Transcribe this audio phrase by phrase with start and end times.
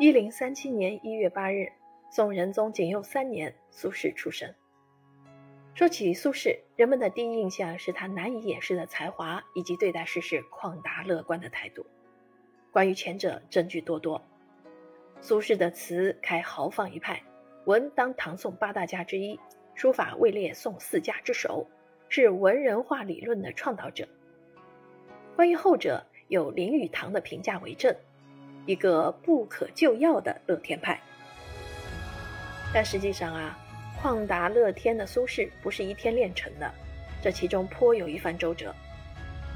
[0.00, 1.70] 一零三七年一月八日，
[2.08, 4.50] 宋仁宗景佑三年，苏轼出生。
[5.74, 11.84] 说起苏轼，人们的第一印象是他难以掩饰的才华，以及对待世事旷达乐观的态度。
[12.72, 14.24] 关于前者，证据多多。
[15.20, 17.22] 苏轼的词开豪放一派，
[17.66, 19.38] 文当唐宋八大家之一，
[19.74, 21.66] 书法位列宋四家之首，
[22.08, 24.08] 是文人画理论的创导者。
[25.36, 27.94] 关于后者，有林语堂的评价为证，
[28.66, 31.00] 一个不可救药的乐天派。
[32.72, 33.58] 但实际上啊。
[34.02, 36.72] 旷达乐天的苏轼不是一天练成的，
[37.20, 38.74] 这其中颇有一番周折。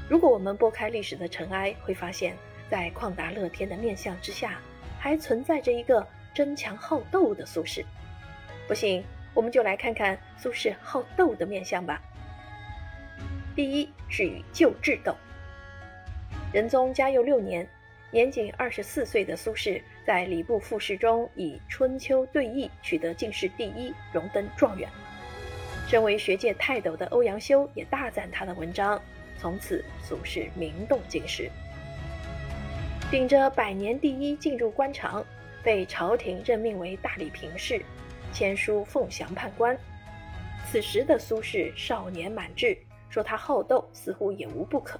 [0.07, 2.37] 如果我们拨开历史的尘埃，会发现，
[2.69, 4.59] 在旷达乐天的面相之下，
[4.99, 7.83] 还存在着一个争强好斗的苏轼。
[8.67, 9.03] 不信，
[9.33, 11.99] 我们就来看看苏轼好斗的面相吧。
[13.55, 15.15] 第一是与旧制斗。
[16.53, 17.67] 仁宗嘉佑六年。
[18.15, 24.87] 年仅二十四岁的苏轼，在礼部复试中以《春秋对弈》取得进士第一，荣登状元。
[25.85, 29.01] 身为学界泰斗的欧阳修也大赞他的文章，
[29.37, 31.51] 从此苏轼名动京师。
[33.11, 35.21] 顶着百年第一进入官场，
[35.61, 37.83] 被朝廷任命为大理评事，
[38.31, 39.77] 签书凤翔判官。
[40.71, 42.77] 此时的苏轼少年满志，
[43.09, 44.97] 说他好斗似乎也无不可。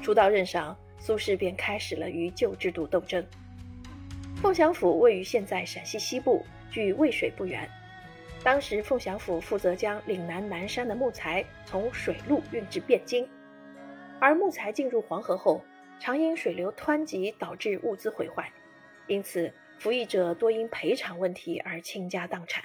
[0.00, 0.74] 初到任上。
[0.98, 3.24] 苏轼便开始了与旧制度斗争。
[4.42, 7.68] 凤翔府位于现在陕西西部，距渭水不远。
[8.44, 13.28] 当时凤翔府负责将岭南南山的木材从水路运至汴京，
[14.20, 15.64] 而木材进入黄河后，
[15.98, 18.52] 常因水流湍急导致物资毁坏，
[19.08, 22.64] 因此服役者多因赔偿问题而倾家荡产。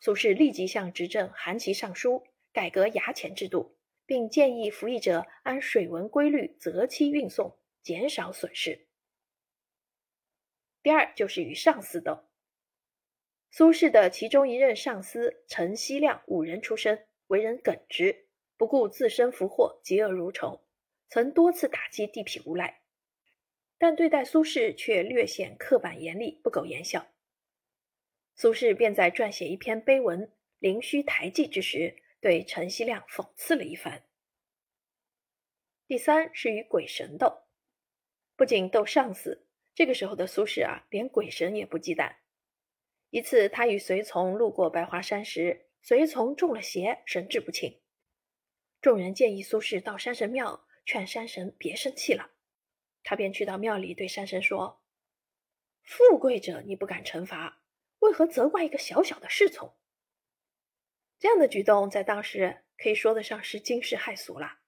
[0.00, 3.77] 苏轼立即向执政韩琦上书，改革衙前制度。
[4.08, 8.86] 并建议服役者按水文规律择期运送，减少损失。
[10.82, 12.24] 第二就是与上司斗。
[13.50, 20.62] 苏轼的其中一任上司陈希亮，武人出身，为人耿直，不顾自身福祸，嫉恶如仇，
[21.10, 22.80] 曾多次打击地痞无赖，
[23.76, 27.08] 但对待苏轼却略显刻板严厉，不苟言笑。
[28.34, 30.26] 苏轼便在撰写一篇碑文
[30.60, 31.94] 《灵虚台记》之时。
[32.20, 34.04] 对陈希亮讽刺了一番。
[35.86, 37.44] 第三是与鬼神斗，
[38.36, 42.16] 不仅斗上司，这个时候的苏轼啊，连鬼神也不忌惮。
[43.10, 47.80] 一次，他与随从路过白华山时，随从中了邪，神志不清。
[48.82, 52.32] 众人建议苏轼到山神庙劝山神别生气了，
[53.02, 54.82] 他便去到庙里对山神说
[55.82, 57.62] ：“富贵者你不敢惩罚，
[58.00, 59.74] 为何责怪一个小小的侍从？”
[61.18, 64.58] 这样的举动在当时可以说得上是惊世骇俗了。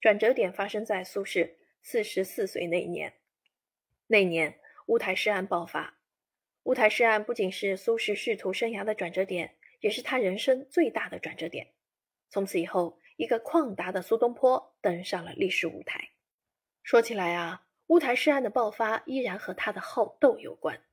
[0.00, 3.14] 转折点发生在苏轼四十四岁那一年。
[4.06, 5.98] 那年乌台诗案爆发，
[6.64, 11.72] 乌台诗案不仅是苏轼仕途生涯的转折点，也是他人生最大的转折点。
[12.28, 16.10] 从此以后，一个旷达的苏东坡登上了历史舞台。
[16.82, 20.84] 说起来啊，乌台诗案的爆发依然和他的好斗有关。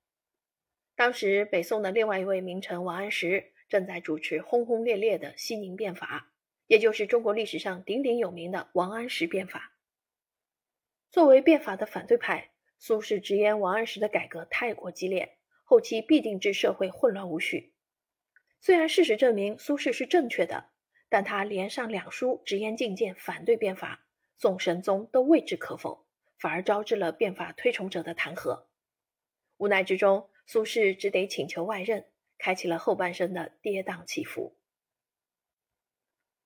[0.96, 3.51] 当时北宋的另外一位名臣王安石。
[3.72, 6.34] 正在主持轰轰烈烈的西宁变法，
[6.68, 9.72] 也就是中国历史上鼎鼎有名的王安石变法。
[11.10, 17.74] 作为变法的反对派，苏轼直言王安石的改革太过激烈，后期必定致社会混乱无序。
[18.60, 20.72] 虽然事实证明苏轼是正确的，
[21.08, 24.06] 但他连上两书直言进谏反对变法，
[24.36, 26.06] 宋神宗都未置可否，
[26.38, 28.66] 反而招致了变法推崇者的弹劾。
[29.56, 32.06] 无奈之中，苏轼只得请求外任。
[32.42, 34.58] 开启了后半生的跌宕起伏。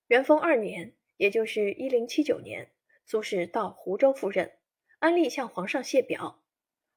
[0.08, 2.70] 元丰二年，也就是一零七九年，
[3.06, 4.58] 苏轼到湖州赴任，
[4.98, 6.44] 安利向皇上谢表，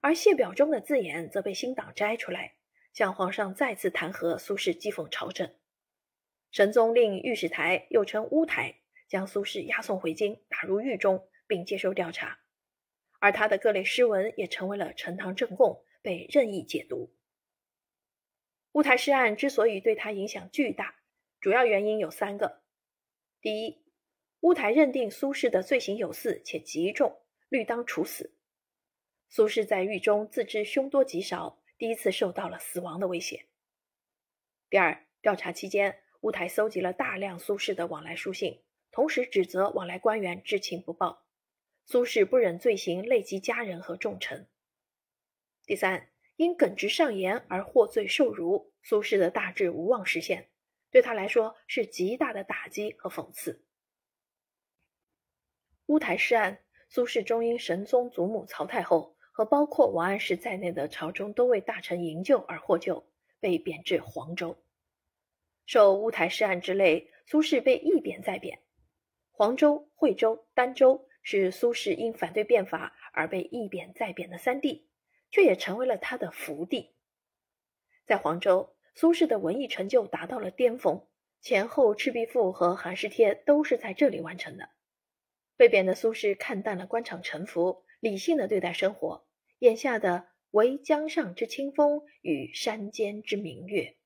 [0.01, 2.55] 而谢表中的字眼则被新党摘出来，
[2.91, 5.49] 向皇上再次弹劾苏轼讥讽朝政。
[6.51, 12.39] 神宗令御史台，又称乌台，将苏轼押送回京，打入狱中，并接受调查，
[13.19, 17.15] 而他的各类诗文也成为了呈堂证供，被任意解读。
[18.73, 20.95] 乌台诗案之所以对他影响巨大，
[21.39, 22.61] 主要原因有三个：
[23.41, 23.81] 第一，
[24.41, 27.19] 乌台认定苏轼的罪行有四且极重，
[27.49, 28.35] 律当处死。
[29.27, 33.47] 苏轼在狱中自知凶多吉少，第一次受到了死亡的威胁。
[34.69, 38.61] 第二，调查期间，乌台搜集了大量苏轼的往来书信，
[38.91, 41.25] 同时指责往来官员知情不报。
[41.85, 44.47] 苏轼不忍罪行累及家人和重臣。
[45.65, 46.09] 第三。
[46.39, 50.47] 因耿直上言而获罪受辱，苏轼的大志无望实现，
[50.89, 53.65] 对他来说是极大的打击和讽刺。
[55.87, 63.11] 乌台诗案，苏轼终因神宗祖母曹太后和包括王安石在内的朝中多位大臣营救而获救，
[63.41, 64.63] 被贬至黄州。
[65.65, 68.61] 受乌台诗案之累，苏轼被一贬再贬。
[69.31, 74.88] 黄州、惠州、儋州是苏轼因反对变法而被一贬再贬的三地，
[75.31, 76.93] 却也成为了他的福地。
[78.05, 81.07] 在黄州，苏轼的文艺成就达到了巅峰，
[81.41, 84.69] 前后《赤壁赋》和《寒食帖》都是在这里完成的。
[85.55, 89.27] 被贬的苏轼看淡了官场沉浮，理性的对待生活，
[89.59, 93.97] 眼下的唯江上之清风与山间之明月。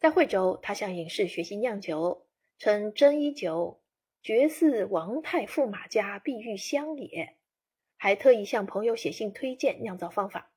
[0.00, 2.26] 在惠州，他向隐士学习酿酒，
[2.58, 3.82] 称真一酒，
[4.22, 7.36] 绝似王太驸马家碧玉香也。
[8.02, 10.50] 还特意向朋友写信推荐酿造方法。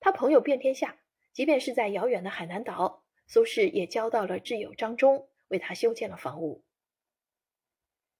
[0.00, 0.98] 他朋友遍天下，
[1.34, 6.64] 即便是在遥远的海南岛，苏轼也交到了挚友张忠，为他修建了房屋。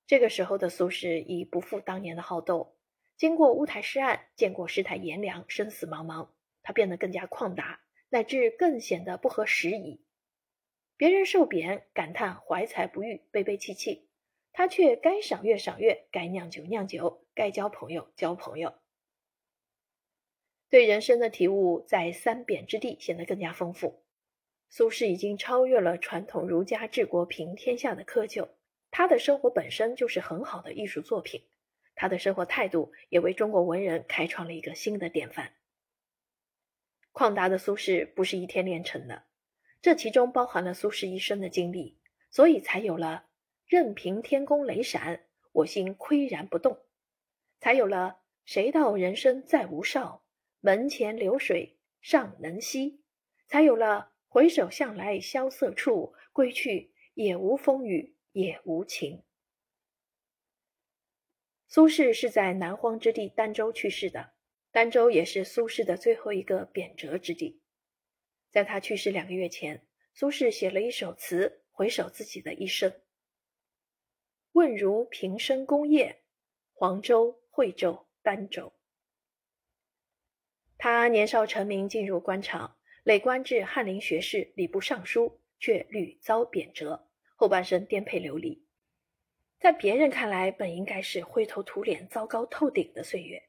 [0.06, 2.76] 这个时候的苏轼已不复当年的好斗，
[3.16, 6.28] 经过乌台诗案，见过世态炎凉，生死茫茫，
[6.62, 7.80] 他变得更加旷达，
[8.10, 10.04] 乃至更显得不合时宜。
[10.98, 14.07] 别人受贬，感叹怀才不遇，悲悲戚戚，
[14.58, 18.74] 他却该赏月赏月，该酿酒酿酒，该交朋友交朋友。
[20.68, 24.02] 对人生的体悟，在三贬之地显得更加丰富。
[24.68, 28.48] 苏轼已经超越了传统儒家治国平天下的窠臼。
[28.90, 31.44] 他的生活本身就是很好的艺术作品，
[31.94, 35.52] 他的生活态度也为中国文人开创了一个新的典范。
[37.12, 39.22] 旷达的苏轼不是一天练成的，
[39.80, 43.26] 这其中包含了苏轼一生的经历，所以才有了
[43.68, 46.84] “任凭天公雷闪，我心岿然不动”，
[47.60, 50.24] 才有了“谁道人生再无少，
[50.58, 53.04] 门前流水尚能西”，
[53.46, 58.14] 才有了“回首向来萧瑟处，归去，也无风雨”。
[58.32, 59.24] 也无情。
[61.66, 64.32] 苏轼是在南荒之地儋州去世的，
[64.72, 67.60] 儋州也是苏轼的最后一个贬谪之地。
[68.52, 72.92] 在他去世两个月前，苏轼写了一首词，回首自己的一生。
[74.58, 76.20] 问如平生功业，
[76.74, 78.72] 黄州、惠州、儋州。
[80.76, 87.00] 他年少成名，进入官场，累官至翰林学士、礼部尚书，却屡遭贬谪。
[87.36, 88.66] 后半生颠沛流离，
[89.60, 93.40] 在别人看来本应该是灰头土脸、糟糕透顶的岁月，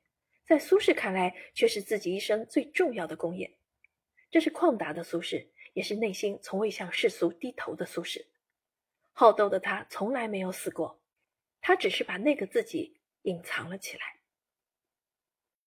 [0.45, 3.57] 在苏轼看来却是自己一生最重要的功业。
[4.29, 8.23] 这是旷达的苏轼，也是内心从未向世俗低头的苏轼。
[9.11, 10.98] 好斗的他从来没有死过，
[11.61, 14.18] 他只是把那个自己隐藏了起来。